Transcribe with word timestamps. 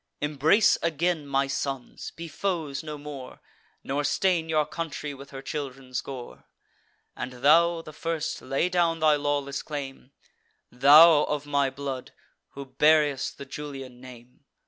Embrace 0.19 0.79
again, 0.81 1.27
my 1.27 1.45
sons, 1.45 2.09
be 2.15 2.27
foes 2.27 2.81
no 2.81 2.97
more; 2.97 3.39
Nor 3.83 4.03
stain 4.03 4.49
your 4.49 4.65
country 4.65 5.13
with 5.13 5.29
her 5.29 5.43
children's 5.43 6.01
gore! 6.01 6.45
And 7.15 7.33
thou, 7.33 7.83
the 7.83 7.93
first, 7.93 8.41
lay 8.41 8.67
down 8.67 8.97
thy 8.99 9.15
lawless 9.15 9.61
claim, 9.61 10.09
Thou, 10.71 11.25
of 11.25 11.45
my 11.45 11.69
blood, 11.69 12.13
who 12.53 12.65
bear'st 12.65 13.37
the 13.37 13.45
Julian 13.45 14.01
name! 14.01 14.43